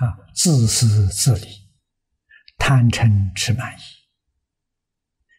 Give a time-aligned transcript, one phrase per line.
[0.00, 1.46] 啊，自私自利，
[2.56, 3.82] 贪嗔痴慢疑，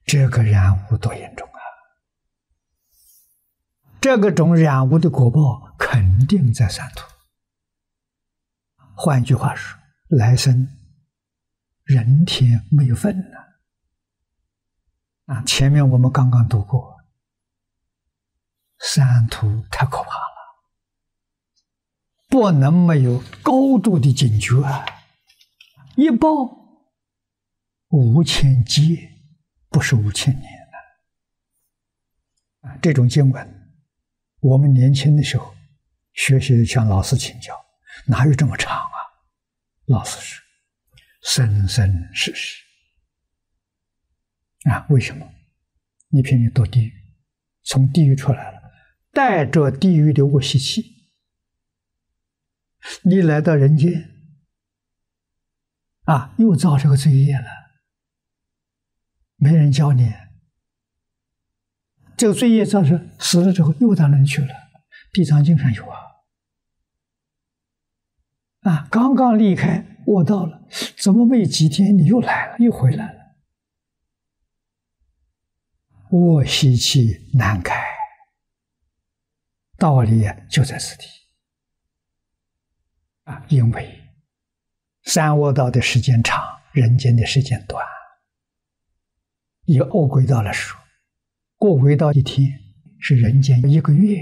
[0.06, 1.60] 这个染污多严重啊！
[4.00, 7.04] 这个种染污的果报肯定在三途。
[8.96, 9.80] 换句话说，
[10.10, 10.68] 来生
[11.84, 13.40] 人天没有份了。
[15.26, 16.98] 啊，前面我们刚刚读过，
[18.78, 20.31] 三途太可怕。
[22.32, 24.86] 不能没有高度的警觉啊！
[25.98, 26.30] 一报
[27.90, 29.12] 五千劫，
[29.68, 30.50] 不是五千年
[32.62, 32.70] 了。
[32.70, 33.74] 啊，这种经文，
[34.40, 35.54] 我们年轻的时候
[36.14, 37.54] 学习向老师请教，
[38.06, 38.96] 哪有这么长啊？
[39.88, 40.42] 老师说，
[41.24, 42.64] 生生世世
[44.70, 45.30] 啊，为什么？
[46.08, 46.94] 你偏偏堕地狱，
[47.64, 48.62] 从地狱出来了，
[49.12, 51.01] 带着地狱的恶习气。
[53.04, 54.10] 你来到人间，
[56.04, 57.46] 啊，又造这个罪业了。
[59.36, 60.14] 没人教你，
[62.16, 64.48] 这个罪业造成死了之后又到哪里去了？
[65.12, 65.98] 《地藏经》上有啊。
[68.62, 73.22] 啊，刚刚离开卧道了，怎么没几天你又来了，又回来了？
[76.12, 77.84] 恶习气难改，
[79.78, 81.06] 道理就在此地。
[83.24, 84.00] 啊，因为
[85.04, 87.84] 三恶道的时间长，人间的时间短。
[89.66, 90.80] 以恶轨道来说，
[91.58, 92.52] 过轨道一天
[93.00, 94.22] 是人间一个月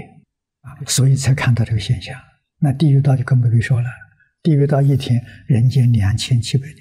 [0.60, 2.20] 啊，所以才看到这个现象。
[2.58, 3.88] 那地狱道就更不必说了，
[4.42, 6.76] 地狱道一天，人间两千七百年。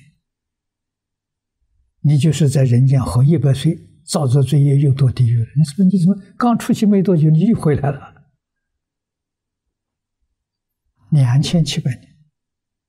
[2.02, 5.48] 你就是在人间活一百岁，造作罪业又堕地狱了。
[5.56, 8.19] 你说你怎么刚出去没多久，你又回来了？
[11.10, 12.10] 两千七百年。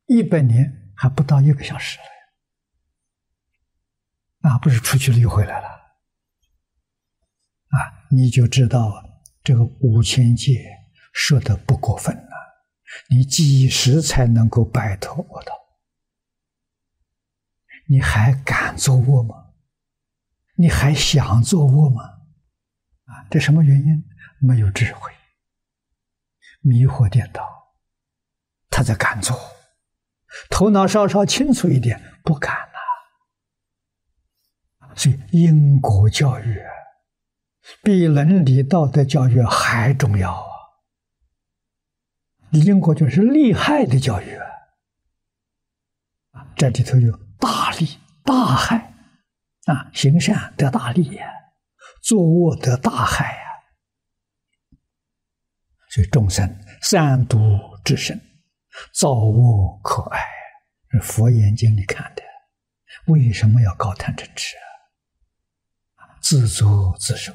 [0.06, 1.98] 一百年还不到一个小时
[4.42, 5.66] 了，啊不是出去了又回来了？
[5.66, 7.78] 啊，
[8.10, 8.92] 你就知道
[9.44, 10.66] 这个五千界
[11.12, 12.30] 说的不过分了。
[13.08, 15.52] 你几时才能够摆脱恶道？
[17.86, 19.52] 你还敢做恶吗？
[20.56, 22.02] 你还想做恶吗？
[23.04, 24.04] 啊，这什么原因？
[24.40, 25.12] 没有智慧，
[26.62, 27.59] 迷惑颠倒，
[28.80, 29.38] 他在敢做。
[30.48, 32.72] 头脑稍稍清楚一点，不敢了。
[34.96, 36.58] 所以因果教育
[37.82, 40.48] 比伦理道德教育还重要啊！
[42.52, 44.34] 因果就是利害的教育
[46.30, 48.94] 啊，这里头有大利大害
[49.66, 51.26] 啊，行善得大利呀，
[52.02, 53.42] 作恶得大害呀。
[55.90, 57.38] 所以众生三毒
[57.84, 58.18] 之身。
[58.92, 60.20] 造物可爱，
[60.90, 62.22] 是《佛眼睛》里看的。
[63.06, 64.56] 为什么要高谈正直
[65.94, 66.18] 啊？
[66.20, 67.32] 自作自受。